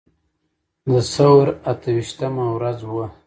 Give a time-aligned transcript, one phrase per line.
[0.91, 3.05] د ثور اته ویشتمه ورځ وه.